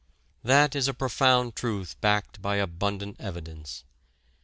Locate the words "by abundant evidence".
2.41-3.83